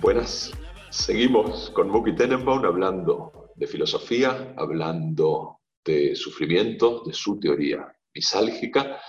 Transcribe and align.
Buenas, 0.00 0.52
seguimos 0.90 1.70
con 1.70 1.90
Muki 1.90 2.14
Tenenbaum 2.14 2.64
hablando 2.64 3.50
de 3.56 3.66
filosofía, 3.66 4.54
hablando 4.56 5.58
de 5.84 6.14
sufrimiento, 6.14 7.02
de 7.04 7.12
su 7.12 7.40
teoría 7.40 7.92
misálgica 8.14 9.00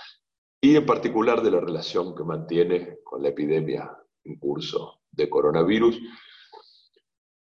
y 0.64 0.76
en 0.76 0.86
particular 0.86 1.42
de 1.42 1.50
la 1.50 1.58
relación 1.58 2.14
que 2.14 2.22
mantiene 2.22 3.00
con 3.02 3.20
la 3.20 3.30
epidemia 3.30 3.98
en 4.22 4.38
curso 4.38 5.00
de 5.10 5.28
coronavirus. 5.28 5.98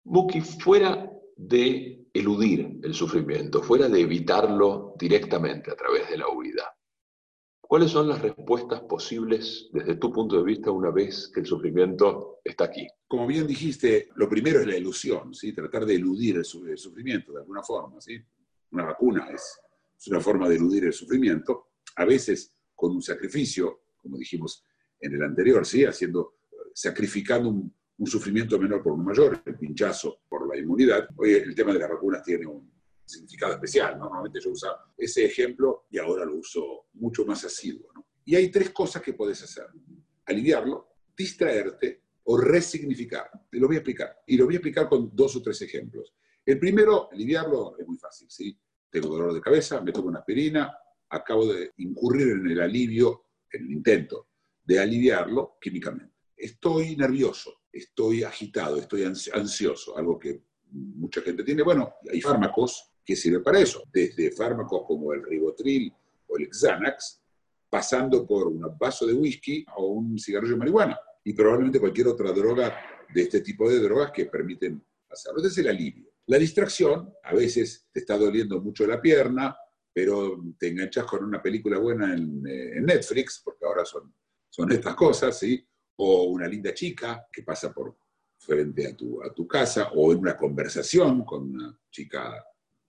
Muki, 0.04 0.41
fuera 0.41 1.09
de 1.38 2.05
eludir 2.13 2.80
el 2.84 2.94
sufrimiento, 2.94 3.63
fuera 3.63 3.88
de 3.88 4.02
evitarlo 4.02 4.94
directamente 4.99 5.72
a 5.72 5.76
través 5.76 6.09
de 6.09 6.18
la 6.18 6.27
huida, 6.27 6.76
¿cuáles 7.62 7.91
son 7.91 8.09
las 8.09 8.22
respuestas 8.22 8.82
posibles 8.82 9.70
desde 9.71 9.96
tu 9.96 10.12
punto 10.12 10.38
de 10.38 10.44
vista 10.44 10.70
una 10.70 10.91
vez 10.91 11.32
que 11.34 11.40
el 11.40 11.46
sufrimiento 11.46 12.41
está 12.44 12.66
aquí? 12.66 12.85
Como 13.08 13.26
bien 13.26 13.48
dijiste, 13.48 14.10
lo 14.16 14.27
primero 14.27 14.60
es 14.60 14.68
la 14.68 14.76
ilusión, 14.76 15.34
¿sí? 15.34 15.54
tratar 15.54 15.85
de 15.85 15.96
eludir 15.96 16.38
el 16.38 16.46
sufrimiento 16.46 17.32
de 17.32 17.40
alguna 17.40 17.63
forma. 17.63 18.02
¿sí? 18.02 18.20
Una 18.71 18.84
vacuna 18.84 19.30
es, 19.34 19.62
es 19.98 20.08
una 20.10 20.20
forma 20.20 20.49
de 20.49 20.58
eludir 20.58 20.84
el 20.84 20.94
sufrimiento, 20.94 21.70
a 21.96 22.04
veces 22.04 22.57
con 22.77 22.95
un 22.95 23.02
sacrificio, 23.02 23.81
como 23.98 24.17
dijimos 24.17 24.63
en 24.99 25.16
el 25.16 25.23
anterior, 25.23 25.66
¿sí? 25.66 25.84
Haciendo, 25.84 26.35
sacrificando 26.74 27.49
un, 27.49 27.74
sufrimiento 28.05 28.60
menor 28.60 28.84
por 28.84 28.93
un 28.93 29.04
mayor, 29.04 29.41
el 29.43 29.57
pinchazo 29.57 30.20
por 30.29 30.48
la 30.48 30.55
inmunidad. 30.55 31.10
Hoy 31.15 31.34
el 31.34 31.55
tema 31.55 31.74
de 31.74 31.79
las 31.79 31.90
vacunas 31.90 32.21
tiene 32.21 32.46
un 32.46 32.71
significado 33.04 33.54
especial, 33.54 33.98
¿no? 33.98 34.05
Normalmente 34.05 34.40
yo 34.40 34.52
usaba 34.52 34.93
ese 34.96 35.26
ejemplo 35.26 35.87
y 35.90 35.98
ahora 35.98 36.24
lo 36.24 36.35
uso 36.35 36.85
mucho 36.93 37.26
más 37.26 37.43
asiduo. 37.43 37.87
Y 38.24 38.35
hay 38.35 38.52
tres 38.52 38.70
cosas 38.70 39.02
que 39.02 39.13
puedes 39.13 39.41
hacer. 39.41 39.65
Aliviarlo, 40.26 40.90
distraerte 41.18 42.04
o 42.26 42.37
resignificar. 42.37 43.32
Te 43.49 43.59
lo 43.59 43.65
voy 43.65 43.77
a 43.77 43.80
explicar. 43.80 44.20
Y 44.27 44.37
lo 44.37 44.46
voy 44.46 44.54
a 44.54 44.57
explicar 44.57 44.87
con 44.87 45.09
dos 45.15 45.35
o 45.35 45.41
tres 45.41 45.59
ejemplos. 45.63 46.13
El 46.46 46.59
primero, 46.59 47.09
aliviarlo, 47.12 47.76
es 47.80 47.87
muy 47.87 47.98
fácil, 47.98 48.30
¿sí? 48.30 48.55
Tengo 48.91 49.07
dolor 49.07 49.34
de 49.34 49.41
cabeza, 49.41 49.82
me 49.82 49.91
tomo 49.91 50.09
una 50.09 50.20
aspirina, 50.20 50.71
acabo 51.10 51.52
de 51.54 51.72
incurrir 51.77 52.30
en 52.30 52.48
el 52.48 52.62
alivio, 52.62 53.24
en 53.52 53.66
el 53.66 53.72
intento 53.72 54.27
de 54.63 54.80
aliviarlo 54.80 55.58
químicamente. 55.62 56.14
Estoy 56.36 56.96
nervioso, 56.96 57.62
estoy 57.72 58.24
agitado, 58.24 58.77
estoy 58.77 59.02
ansi- 59.04 59.32
ansioso, 59.34 59.98
algo 59.98 60.20
que 60.20 60.41
mucha 60.72 61.22
gente 61.22 61.44
tiene. 61.44 61.64
Bueno, 61.64 61.94
hay 62.12 62.22
fármacos 62.22 62.91
que 63.05 63.16
sirven 63.16 63.41
para 63.44 63.60
eso, 63.60 63.84
desde 63.91 64.31
fármacos 64.31 64.84
como 64.86 65.14
el 65.14 65.24
ribotril 65.24 65.91
o 66.28 66.38
el 66.38 66.50
Xanax, 66.52 67.22
pasando 67.69 68.25
por 68.25 68.47
un 68.47 68.66
vaso 68.78 69.06
de 69.06 69.14
whisky 69.14 69.66
o 69.78 69.88
un 69.88 70.19
cigarrillo 70.19 70.53
de 70.53 70.59
marihuana 70.59 71.00
y 71.24 71.34
probablemente 71.34 71.80
cualquier 71.80 72.08
otra 72.08 72.31
droga 72.31 72.75
de 73.14 73.22
este 73.22 73.42
tipo 73.42 73.69
de 73.69 73.80
drogas 73.80 74.12
que 74.12 74.25
permiten 74.25 74.81
hacerlo. 75.09 75.40
Ese 75.40 75.47
es 75.47 75.58
el 75.59 75.68
alivio. 75.69 76.06
La 76.28 76.38
distracción, 76.38 77.14
a 77.24 77.34
veces 77.34 77.88
te 77.92 78.02
está 78.02 78.18
doliendo 78.18 78.62
mucho 78.62 78.86
la 78.86 79.02
pierna, 79.02 79.56
pero 79.97 80.40
te 80.59 80.67
enganchas 80.67 81.06
con 81.06 81.23
una 81.23 81.41
película 81.41 81.79
buena 81.79 82.13
en, 82.13 82.45
eh, 82.45 82.78
en 82.78 82.85
Netflix, 82.85 83.41
porque 83.44 83.66
ahora 83.66 83.84
son, 83.84 84.13
son 84.47 84.72
estas 84.72 84.94
cosas, 84.94 85.40
¿sí? 85.40 85.67
O 85.95 86.25
una 86.25 86.47
linda 86.47 86.72
chica 86.72 87.25
que 87.34 87.41
pasa 87.41 87.73
por 87.73 87.97
frente 88.38 88.85
a 88.85 88.95
tu, 88.95 89.23
a 89.23 89.34
tu 89.34 89.47
casa, 89.47 89.90
o 89.95 90.12
en 90.12 90.19
una 90.19 90.38
conversación 90.38 91.25
con 91.25 91.50
una 91.50 91.81
chica 91.90 92.46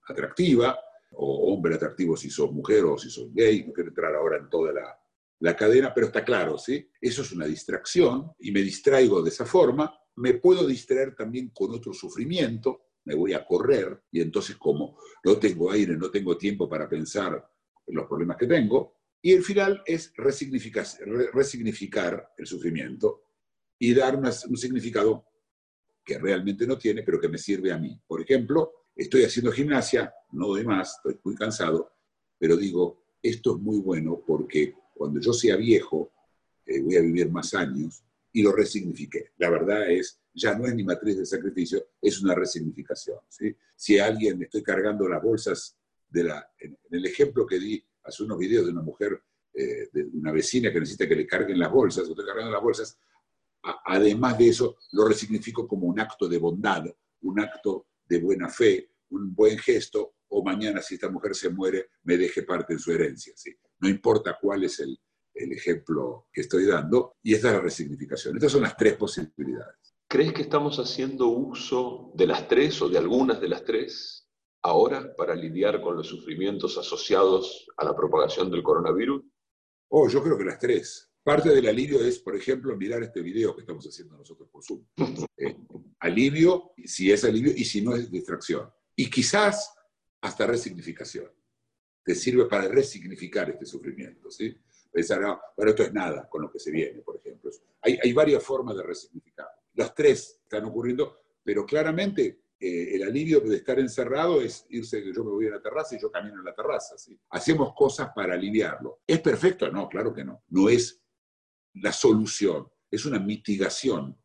atractiva, 0.06 0.78
o 1.12 1.50
hombre 1.54 1.76
atractivo 1.76 2.14
si 2.14 2.28
sos 2.28 2.52
mujer 2.52 2.84
o 2.84 2.98
si 2.98 3.08
sos 3.08 3.32
gay, 3.32 3.64
no 3.64 3.72
quiero 3.72 3.88
entrar 3.88 4.14
ahora 4.14 4.36
en 4.36 4.50
toda 4.50 4.70
la, 4.74 5.00
la 5.38 5.56
cadena, 5.56 5.94
pero 5.94 6.08
está 6.08 6.22
claro, 6.22 6.58
¿sí? 6.58 6.90
Eso 7.00 7.22
es 7.22 7.32
una 7.32 7.46
distracción 7.46 8.32
y 8.38 8.52
me 8.52 8.60
distraigo 8.60 9.22
de 9.22 9.30
esa 9.30 9.46
forma. 9.46 9.98
Me 10.16 10.34
puedo 10.34 10.66
distraer 10.66 11.14
también 11.16 11.52
con 11.54 11.70
otro 11.74 11.94
sufrimiento, 11.94 12.87
me 13.08 13.14
voy 13.14 13.32
a 13.32 13.44
correr 13.44 14.02
y 14.12 14.20
entonces 14.20 14.56
como 14.56 14.98
no 15.24 15.38
tengo 15.38 15.70
aire, 15.72 15.96
no 15.96 16.10
tengo 16.10 16.36
tiempo 16.36 16.68
para 16.68 16.86
pensar 16.86 17.42
en 17.86 17.94
los 17.96 18.06
problemas 18.06 18.36
que 18.36 18.46
tengo. 18.46 18.96
Y 19.22 19.32
el 19.32 19.42
final 19.42 19.82
es 19.86 20.12
resignificar, 20.14 20.84
re- 21.06 21.30
resignificar 21.32 22.32
el 22.36 22.46
sufrimiento 22.46 23.22
y 23.78 23.94
dar 23.94 24.14
un 24.16 24.56
significado 24.58 25.24
que 26.04 26.18
realmente 26.18 26.66
no 26.66 26.76
tiene, 26.76 27.02
pero 27.02 27.18
que 27.18 27.28
me 27.30 27.38
sirve 27.38 27.72
a 27.72 27.78
mí. 27.78 27.98
Por 28.06 28.20
ejemplo, 28.20 28.72
estoy 28.94 29.24
haciendo 29.24 29.50
gimnasia, 29.52 30.12
no 30.32 30.48
doy 30.48 30.64
más, 30.64 30.96
estoy 30.96 31.18
muy 31.24 31.34
cansado, 31.34 31.90
pero 32.38 32.56
digo, 32.56 33.14
esto 33.22 33.56
es 33.56 33.62
muy 33.62 33.78
bueno 33.80 34.22
porque 34.26 34.74
cuando 34.94 35.18
yo 35.18 35.32
sea 35.32 35.56
viejo, 35.56 36.12
eh, 36.66 36.80
voy 36.82 36.96
a 36.96 37.00
vivir 37.00 37.30
más 37.30 37.54
años 37.54 38.04
y 38.32 38.42
lo 38.42 38.52
resignifiqué. 38.52 39.32
La 39.38 39.50
verdad 39.50 39.90
es, 39.90 40.20
ya 40.32 40.54
no 40.56 40.66
es 40.66 40.74
ni 40.74 40.84
matriz 40.84 41.16
de 41.18 41.26
sacrificio, 41.26 41.88
es 42.00 42.20
una 42.22 42.34
resignificación. 42.34 43.18
¿sí? 43.28 43.54
Si 43.74 43.98
a 43.98 44.06
alguien 44.06 44.42
estoy 44.42 44.62
cargando 44.62 45.08
las 45.08 45.22
bolsas 45.22 45.76
de 46.08 46.24
la, 46.24 46.50
en, 46.58 46.78
el 46.90 47.06
ejemplo 47.06 47.46
que 47.46 47.58
di 47.58 47.84
hace 48.04 48.22
unos 48.22 48.38
videos 48.38 48.66
de 48.66 48.72
una 48.72 48.82
mujer, 48.82 49.22
eh, 49.54 49.88
de 49.92 50.04
una 50.04 50.32
vecina 50.32 50.72
que 50.72 50.80
necesita 50.80 51.08
que 51.08 51.16
le 51.16 51.26
carguen 51.26 51.58
las 51.58 51.70
bolsas, 51.70 52.08
estoy 52.08 52.24
cargando 52.24 52.52
las 52.52 52.62
bolsas, 52.62 52.98
a- 53.64 53.80
además 53.86 54.38
de 54.38 54.48
eso, 54.48 54.76
lo 54.92 55.06
resignifico 55.08 55.66
como 55.66 55.86
un 55.86 55.98
acto 56.00 56.28
de 56.28 56.38
bondad, 56.38 56.84
un 57.22 57.40
acto 57.40 57.86
de 58.08 58.20
buena 58.20 58.48
fe, 58.48 58.92
un 59.10 59.34
buen 59.34 59.58
gesto, 59.58 60.14
o 60.28 60.44
mañana 60.44 60.80
si 60.82 60.94
esta 60.94 61.08
mujer 61.10 61.34
se 61.34 61.48
muere, 61.50 61.88
me 62.04 62.16
deje 62.16 62.42
parte 62.42 62.74
en 62.74 62.78
su 62.78 62.92
herencia. 62.92 63.32
¿sí? 63.36 63.54
No 63.80 63.88
importa 63.88 64.38
cuál 64.40 64.64
es 64.64 64.78
el, 64.80 64.98
el 65.38 65.52
ejemplo 65.52 66.26
que 66.32 66.42
estoy 66.42 66.66
dando, 66.66 67.16
y 67.22 67.34
esta 67.34 67.48
es 67.48 67.54
la 67.54 67.60
resignificación. 67.60 68.36
Estas 68.36 68.52
son 68.52 68.62
las 68.62 68.76
tres 68.76 68.96
posibilidades. 68.96 69.94
¿Crees 70.08 70.32
que 70.32 70.42
estamos 70.42 70.78
haciendo 70.78 71.28
uso 71.28 72.12
de 72.14 72.26
las 72.26 72.48
tres 72.48 72.80
o 72.80 72.88
de 72.88 72.98
algunas 72.98 73.40
de 73.40 73.48
las 73.48 73.64
tres 73.64 74.26
ahora 74.62 75.14
para 75.16 75.34
lidiar 75.34 75.80
con 75.80 75.96
los 75.96 76.06
sufrimientos 76.06 76.78
asociados 76.78 77.66
a 77.76 77.84
la 77.84 77.94
propagación 77.94 78.50
del 78.50 78.62
coronavirus? 78.62 79.22
Oh, 79.90 80.08
yo 80.08 80.22
creo 80.22 80.38
que 80.38 80.44
las 80.44 80.58
tres. 80.58 81.10
Parte 81.22 81.50
del 81.50 81.68
alivio 81.68 82.00
es, 82.02 82.18
por 82.20 82.34
ejemplo, 82.34 82.74
mirar 82.76 83.02
este 83.02 83.20
video 83.20 83.54
que 83.54 83.60
estamos 83.60 83.84
haciendo 83.86 84.16
nosotros 84.16 84.48
por 84.50 84.64
Zoom. 84.64 84.84
Eh, 85.40 85.56
alivio, 86.00 86.72
si 86.84 87.12
es 87.12 87.24
alivio, 87.24 87.52
y 87.54 87.64
si 87.64 87.80
no 87.80 87.94
es 87.94 88.10
distracción. 88.10 88.68
Y 88.96 89.08
quizás 89.08 89.72
hasta 90.20 90.46
resignificación. 90.46 91.30
Te 92.02 92.14
sirve 92.14 92.46
para 92.46 92.66
resignificar 92.66 93.50
este 93.50 93.66
sufrimiento, 93.66 94.30
¿sí? 94.30 94.56
Pensar, 94.90 95.20
no, 95.20 95.40
bueno, 95.56 95.70
esto 95.70 95.82
es 95.82 95.92
nada 95.92 96.28
con 96.28 96.42
lo 96.42 96.50
que 96.50 96.58
se 96.58 96.70
viene, 96.70 97.00
por 97.02 97.16
ejemplo. 97.16 97.50
Hay, 97.82 98.12
varias 98.12 98.42
formas 98.42 98.76
de 98.76 98.82
resignificar. 98.82 99.46
Las 99.74 99.94
tres 99.94 100.40
están 100.42 100.64
ocurriendo, 100.64 101.20
pero 101.44 101.64
claramente 101.64 102.40
eh, 102.58 102.96
el 102.96 103.02
alivio 103.04 103.40
de 103.40 103.56
estar 103.56 103.78
encerrado 103.78 104.40
es 104.40 104.66
irse, 104.70 105.02
yo 105.14 105.24
me 105.24 105.30
voy 105.30 105.46
a 105.46 105.50
la 105.50 105.62
terraza 105.62 105.94
y 105.94 106.00
yo 106.00 106.10
camino 106.10 106.38
en 106.38 106.44
la 106.44 106.54
terraza. 106.54 106.96
Hacemos 107.30 107.72
cosas 107.74 108.10
para 108.14 108.34
aliviarlo. 108.34 109.00
¿Es 109.06 109.20
perfecto? 109.20 109.70
No, 109.70 109.88
claro 109.88 110.12
que 110.12 110.24
no. 110.24 110.42
No 110.48 110.68
es 110.68 111.00
la 111.74 111.92
solución, 111.92 112.68
es 112.90 113.04
una 113.04 113.18
mitigación 113.18 114.16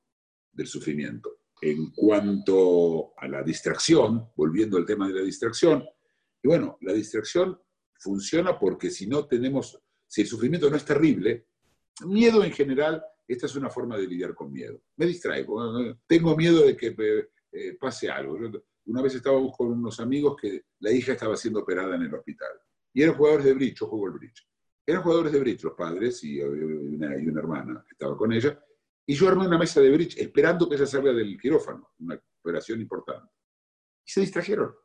del 0.52 0.68
sufrimiento. 0.68 1.40
En 1.62 1.92
cuanto 1.92 3.14
a 3.18 3.28
la 3.28 3.42
distracción, 3.44 4.32
volviendo 4.36 4.78
al 4.78 4.86
tema 4.86 5.08
de 5.08 5.14
la 5.14 5.22
distracción, 5.22 5.86
y 6.42 6.48
bueno, 6.48 6.78
la 6.82 6.92
distracción 6.92 7.60
funciona 8.00 8.60
porque 8.60 8.90
si 8.90 9.08
no 9.08 9.26
tenemos, 9.28 9.80
si 10.08 10.22
el 10.22 10.28
sufrimiento 10.28 10.70
no 10.70 10.76
es 10.78 10.86
terrible, 10.86 11.48
miedo 12.06 12.44
en 12.44 12.52
general, 12.52 13.04
esta 13.28 13.46
es 13.46 13.56
una 13.56 13.70
forma 13.70 13.98
de 13.98 14.08
lidiar 14.08 14.34
con 14.36 14.52
miedo. 14.52 14.82
Me 14.98 15.06
distraigo, 15.06 15.96
tengo 16.08 16.36
miedo 16.36 16.66
de 16.66 16.76
que 16.76 16.96
eh, 17.52 17.78
pase 17.80 18.10
algo. 18.10 18.38
Yo- 18.40 18.64
una 18.86 19.02
vez 19.02 19.16
estábamos 19.16 19.56
con 19.56 19.72
unos 19.72 20.00
amigos 20.02 20.36
que 20.42 20.66
la 20.80 20.92
hija 20.92 21.14
estaba 21.14 21.38
siendo 21.38 21.62
operada 21.62 21.96
en 21.96 22.02
el 22.02 22.14
hospital. 22.14 22.52
Y 22.94 23.02
eran 23.02 23.16
jugadores 23.16 23.46
de 23.46 23.54
bridge, 23.54 23.80
yo 23.80 23.88
juego 23.88 24.08
el 24.08 24.14
bridge. 24.14 24.46
Eran 24.86 25.02
jugadores 25.02 25.32
de 25.32 25.40
bridge 25.40 25.64
los 25.64 25.74
padres 25.74 26.22
y, 26.26 26.40
eh, 26.42 26.46
una, 26.46 27.18
y 27.18 27.28
una 27.28 27.40
hermana 27.40 27.84
que 27.88 27.94
estaba 27.94 28.18
con 28.18 28.34
ella. 28.34 28.62
Y 29.06 29.16
yo 29.16 29.28
armé 29.30 29.48
una 29.48 29.58
mesa 29.58 29.80
de 29.80 29.90
bridge 29.90 30.18
esperando 30.18 30.68
que 30.68 30.76
ella 30.76 30.86
salga 30.86 31.14
del 31.14 31.40
quirófano, 31.40 31.94
una 32.00 32.22
operación 32.42 32.82
importante. 32.82 33.32
Y 34.06 34.12
se 34.12 34.20
distrajeron. 34.22 34.76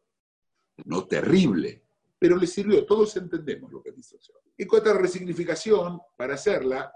No 0.85 1.07
terrible, 1.09 1.88
pero 2.19 2.37
les 2.37 2.53
sirvió. 2.53 2.85
Todos 2.85 3.17
entendemos 3.17 3.71
lo 3.71 3.83
que 3.83 3.91
es 3.91 3.97
distracción. 3.97 4.39
En 4.57 4.67
cuanto 4.67 4.91
a 4.91 4.95
la 4.95 5.01
resignificación, 5.01 6.01
para 6.17 6.35
hacerla, 6.35 6.93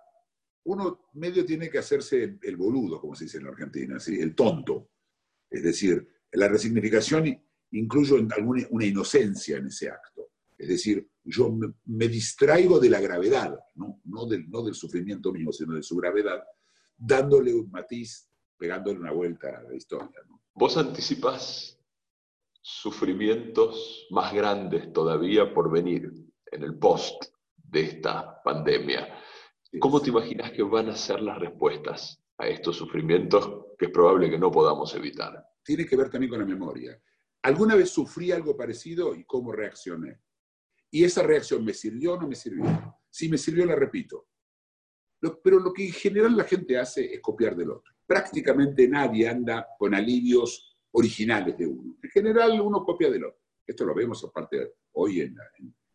uno 0.65 1.09
medio 1.15 1.45
tiene 1.45 1.71
que 1.71 1.79
hacerse 1.79 2.39
el, 2.41 2.57
boludo, 2.57 3.01
como 3.01 3.15
se 3.15 3.25
dice 3.25 3.39
en 3.39 3.45
la 3.45 3.51
Argentina, 3.51 4.01
¿sí? 4.01 4.21
el 4.21 4.35
tonto. 4.35 4.91
Es 5.49 5.63
decir, 5.63 6.07
la 6.33 6.49
resignificación 6.49 7.41
incluye 7.71 8.27
alguna, 8.35 8.67
una 8.71 8.85
inocencia 8.85 9.59
en 9.59 9.67
ese 9.67 9.91
acto. 9.91 10.31
Es 10.57 10.69
decir, 10.69 11.09
yo 11.25 11.53
me, 11.87 12.09
distraigo 12.09 12.79
de 12.79 12.91
la 12.91 13.01
gravedad, 13.01 13.59
¿no? 13.75 14.01
no 14.05 14.27
del, 14.27 14.49
no 14.49 14.63
del 14.63 14.75
sufrimiento 14.75 15.33
mismo, 15.33 15.53
sino 15.53 15.75
de 15.75 15.83
su 15.83 15.97
gravedad, 15.97 16.43
dándole 16.97 17.55
un 17.55 17.71
matiz, 17.71 18.29
pegándole 18.57 18.99
una 19.01 19.13
vuelta 19.13 19.59
a 19.59 19.63
la 19.63 19.75
historia. 19.75 20.21
Vos 20.55 20.77
anticipás 20.77 21.79
sufrimientos 22.63 24.07
más 24.11 24.33
grandes 24.33 24.93
todavía 24.93 25.53
por 25.53 25.71
venir 25.71 26.13
en 26.51 26.63
el 26.63 26.79
post 26.79 27.25
de 27.57 27.81
esta 27.83 28.41
pandemia. 28.43 29.19
¿Cómo 29.81 30.01
te 30.01 30.11
imaginas 30.11 30.53
que 30.53 30.63
van 30.63 30.89
a 30.89 30.97
ser 30.97 31.21
las 31.21 31.39
respuestas 31.39 32.23
a 32.39 32.47
estos 32.47 32.77
sufrimientos 32.77 33.67
que 33.79 33.87
es 33.87 33.91
probable 33.91 34.31
que 34.31 34.39
no 34.39 34.51
podamos 34.51 34.95
evitar? 34.95 35.45
Tiene 35.65 35.85
que 35.85 35.97
ver 35.97 36.09
también 36.09 36.31
con 36.31 36.41
la 36.41 36.47
memoria. 36.47 37.01
¿Alguna 37.43 37.75
vez 37.75 37.91
sufrí 37.91 38.31
algo 38.31 38.57
parecido 38.57 39.15
y 39.15 39.25
cómo 39.25 39.51
reaccioné? 39.51 40.21
Y 40.91 41.05
esa 41.05 41.23
reacción 41.23 41.65
me 41.65 41.75
sirvió 41.75 42.15
o 42.15 42.21
no 42.21 42.29
me 42.29 42.37
sirvió. 42.37 42.65
Si 43.11 43.29
me 43.29 43.39
sirvió, 43.39 43.67
la 43.67 43.75
repito. 43.75 44.29
Pero 45.43 45.59
lo 45.59 45.73
que 45.73 45.87
en 45.87 45.93
general 45.93 46.37
la 46.37 46.45
gente 46.45 46.79
hace 46.79 47.15
es 47.15 47.21
copiar 47.21 47.57
del 47.57 47.71
otro. 47.71 47.93
Prácticamente 48.07 48.87
nadie 48.87 49.29
anda 49.29 49.67
con 49.79 49.95
alivios 49.95 50.72
originales 50.93 51.57
de 51.57 51.67
uno. 51.67 51.97
En 52.03 52.11
general 52.11 52.61
uno 52.61 52.85
copia 52.85 53.11
del 53.11 53.25
otro. 53.25 53.41
Esto 53.67 53.85
lo 53.85 53.95
vemos 53.95 54.23
aparte 54.25 54.75
hoy 54.93 55.21
en, 55.21 55.37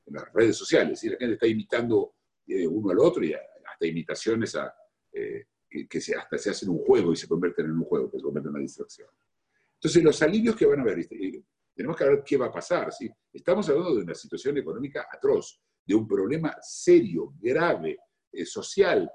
las 0.08 0.34
redes 0.34 0.56
sociales. 0.56 1.04
y 1.04 1.10
La 1.10 1.18
gente 1.18 1.34
está 1.34 1.48
imitando 1.48 2.16
eh, 2.48 2.66
uno 2.66 2.92
al 2.92 3.00
otro 3.00 3.24
y 3.24 3.34
hasta 3.34 3.86
imitaciones 3.86 4.56
a, 4.56 4.74
eh, 5.12 5.46
que, 5.90 6.02
se, 6.02 6.16
hasta 6.16 6.38
se 6.38 6.50
hacen 6.50 6.70
un 6.70 6.80
juego 6.80 7.12
y 7.12 7.18
se 7.18 7.28
convierten 7.28 7.66
en 7.66 7.74
un 7.74 7.84
juego, 7.84 8.10
que 8.10 8.18
se 8.18 8.24
convierte 8.24 8.48
en 8.48 8.56
una 8.56 8.62
distracción. 8.62 9.10
Entonces 9.74 10.04
los 10.04 10.22
alivios 10.22 10.56
que 10.56 10.66
van 10.66 10.80
a 10.80 10.82
haber, 10.84 11.08
tenemos 11.76 11.98
que 11.98 12.04
ver 12.06 12.24
qué 12.26 12.38
va 12.38 12.48
a 12.48 12.52
pasar. 12.52 12.92
¿sí? 12.92 13.10
Estamos 13.34 13.68
hablando 13.70 13.96
de 13.96 14.04
una 14.04 14.16
situación 14.16 14.58
económica 14.58 15.08
atroz, 15.12 15.62
de 15.86 15.94
un 15.94 16.08
problema 16.08 16.56
serio, 16.62 17.34
grave, 17.40 17.98
eh, 18.32 18.46
social, 18.46 19.10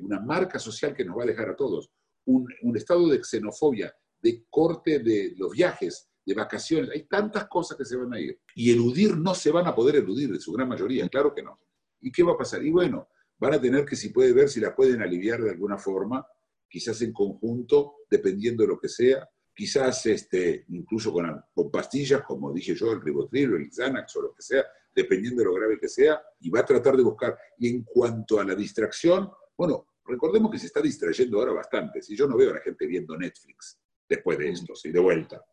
una 0.00 0.18
marca 0.20 0.58
social 0.58 0.94
que 0.94 1.04
nos 1.04 1.18
va 1.18 1.24
a 1.24 1.26
dejar 1.26 1.50
a 1.50 1.56
todos, 1.56 1.90
un, 2.24 2.48
un 2.62 2.76
estado 2.78 3.08
de 3.08 3.22
xenofobia 3.22 3.94
de 4.26 4.44
corte 4.50 4.98
de 4.98 5.34
los 5.36 5.52
viajes, 5.52 6.08
de 6.24 6.34
vacaciones. 6.34 6.90
Hay 6.90 7.06
tantas 7.06 7.46
cosas 7.46 7.78
que 7.78 7.84
se 7.84 7.96
van 7.96 8.12
a 8.12 8.18
ir. 8.18 8.40
Y 8.56 8.72
eludir 8.72 9.16
no 9.16 9.36
se 9.36 9.52
van 9.52 9.68
a 9.68 9.74
poder 9.74 9.96
eludir, 9.96 10.32
de 10.32 10.40
su 10.40 10.52
gran 10.52 10.68
mayoría, 10.68 11.08
claro 11.08 11.32
que 11.32 11.44
no. 11.44 11.60
¿Y 12.00 12.10
qué 12.10 12.24
va 12.24 12.32
a 12.32 12.36
pasar? 12.36 12.64
Y 12.64 12.70
bueno, 12.70 13.08
van 13.38 13.54
a 13.54 13.60
tener 13.60 13.84
que, 13.84 13.94
si 13.94 14.08
puede 14.08 14.32
ver, 14.32 14.48
si 14.48 14.58
la 14.58 14.74
pueden 14.74 15.00
aliviar 15.00 15.40
de 15.40 15.50
alguna 15.50 15.78
forma, 15.78 16.26
quizás 16.68 17.00
en 17.02 17.12
conjunto, 17.12 17.98
dependiendo 18.10 18.64
de 18.64 18.68
lo 18.68 18.80
que 18.80 18.88
sea, 18.88 19.28
quizás 19.54 20.04
este, 20.06 20.64
incluso 20.70 21.12
con, 21.12 21.40
con 21.54 21.70
pastillas, 21.70 22.22
como 22.22 22.52
dije 22.52 22.74
yo, 22.74 22.90
el 22.90 23.00
ribotril 23.00 23.52
o 23.52 23.56
el 23.56 23.70
Xanax 23.72 24.16
o 24.16 24.22
lo 24.22 24.34
que 24.34 24.42
sea, 24.42 24.64
dependiendo 24.92 25.40
de 25.40 25.46
lo 25.46 25.54
grave 25.54 25.78
que 25.78 25.88
sea, 25.88 26.20
y 26.40 26.50
va 26.50 26.60
a 26.60 26.66
tratar 26.66 26.96
de 26.96 27.04
buscar. 27.04 27.38
Y 27.58 27.68
en 27.68 27.84
cuanto 27.84 28.40
a 28.40 28.44
la 28.44 28.56
distracción, 28.56 29.30
bueno, 29.56 29.86
recordemos 30.04 30.50
que 30.50 30.58
se 30.58 30.66
está 30.66 30.80
distrayendo 30.80 31.38
ahora 31.38 31.52
bastante. 31.52 32.02
Si 32.02 32.16
yo 32.16 32.26
no 32.26 32.36
veo 32.36 32.50
a 32.50 32.54
la 32.54 32.60
gente 32.60 32.86
viendo 32.86 33.16
Netflix, 33.16 33.78
después 34.08 34.38
de 34.38 34.50
esto, 34.50 34.74
¿sí? 34.74 34.90
de 34.90 35.00
vuelta. 35.00 35.44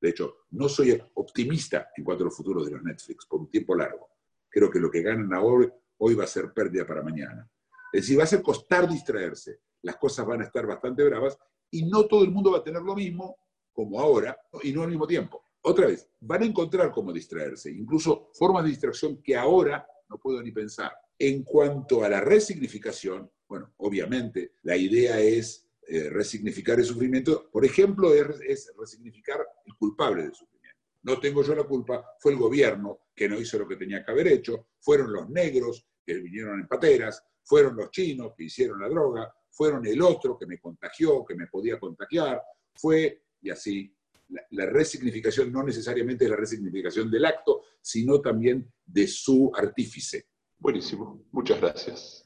De 0.00 0.10
hecho, 0.10 0.38
no 0.50 0.68
soy 0.68 1.00
optimista 1.14 1.90
en 1.96 2.04
cuanto 2.04 2.24
al 2.24 2.30
futuro 2.30 2.64
de 2.64 2.70
los 2.70 2.82
Netflix 2.82 3.26
por 3.26 3.40
un 3.40 3.50
tiempo 3.50 3.74
largo. 3.74 4.08
Creo 4.48 4.70
que 4.70 4.80
lo 4.80 4.90
que 4.90 5.02
ganan 5.02 5.32
ahora, 5.34 5.72
hoy 5.98 6.14
va 6.14 6.24
a 6.24 6.28
ser 6.28 6.52
pérdida 6.52 6.86
para 6.86 7.02
mañana. 7.02 7.48
Es 7.92 8.02
decir, 8.02 8.18
va 8.18 8.24
a 8.24 8.26
ser 8.26 8.42
costar 8.42 8.88
distraerse. 8.88 9.60
Las 9.82 9.96
cosas 9.96 10.26
van 10.26 10.40
a 10.40 10.44
estar 10.44 10.66
bastante 10.66 11.04
bravas 11.04 11.38
y 11.70 11.84
no 11.84 12.06
todo 12.06 12.24
el 12.24 12.30
mundo 12.30 12.52
va 12.52 12.58
a 12.58 12.64
tener 12.64 12.82
lo 12.82 12.94
mismo 12.94 13.36
como 13.72 14.00
ahora 14.00 14.36
y 14.62 14.72
no 14.72 14.82
al 14.82 14.88
mismo 14.88 15.06
tiempo. 15.06 15.42
Otra 15.62 15.86
vez, 15.86 16.08
van 16.20 16.42
a 16.42 16.46
encontrar 16.46 16.90
cómo 16.90 17.12
distraerse, 17.12 17.70
incluso 17.70 18.30
formas 18.34 18.64
de 18.64 18.70
distracción 18.70 19.22
que 19.22 19.36
ahora 19.36 19.86
no 20.08 20.18
puedo 20.18 20.42
ni 20.42 20.50
pensar. 20.50 20.92
En 21.18 21.42
cuanto 21.44 22.02
a 22.02 22.08
la 22.08 22.20
resignificación, 22.20 23.30
bueno, 23.46 23.74
obviamente 23.76 24.54
la 24.62 24.76
idea 24.76 25.20
es 25.20 25.69
eh, 25.92 26.08
resignificar 26.08 26.78
el 26.78 26.84
sufrimiento, 26.84 27.50
por 27.50 27.64
ejemplo, 27.64 28.14
es, 28.14 28.72
resignificar 28.78 29.44
el 29.66 29.74
culpable 29.74 30.22
del 30.22 30.32
sufrimiento. 30.32 30.78
No 31.02 31.18
tengo 31.18 31.42
yo 31.42 31.52
la 31.52 31.64
culpa, 31.64 32.14
fue 32.20 32.30
el 32.30 32.38
gobierno 32.38 33.06
que 33.12 33.28
no 33.28 33.40
hizo 33.40 33.58
lo 33.58 33.66
que 33.66 33.74
tenía 33.74 34.04
que 34.04 34.12
haber 34.12 34.28
hecho, 34.28 34.68
fueron 34.78 35.12
los 35.12 35.28
negros 35.30 35.84
que 36.06 36.14
vinieron 36.14 36.60
en 36.60 36.68
pateras, 36.68 37.20
fueron 37.42 37.74
los 37.74 37.90
chinos 37.90 38.34
que 38.36 38.44
hicieron 38.44 38.80
la 38.80 38.88
droga, 38.88 39.34
fueron 39.50 39.84
el 39.84 40.00
otro 40.00 40.38
que 40.38 40.46
me 40.46 40.60
contagió, 40.60 41.24
que 41.24 41.34
me 41.34 41.48
podía 41.48 41.76
contagiar, 41.80 42.40
fue, 42.72 43.24
y 43.40 43.50
así, 43.50 43.92
la, 44.50 44.66
resignificación 44.66 45.50
no 45.50 45.64
necesariamente 45.64 46.24
es 46.24 46.30
la 46.30 46.36
resignificación 46.36 47.10
del 47.10 47.24
acto, 47.24 47.64
sino 47.80 48.20
también 48.20 48.72
de 48.86 49.08
su 49.08 49.50
artífice. 49.56 50.28
Buenísimo, 50.56 51.26
muchas 51.32 51.60
gracias. 51.60 52.19